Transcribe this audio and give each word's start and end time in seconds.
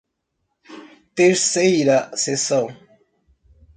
Terceira 1.13 2.09
seção 2.17 2.75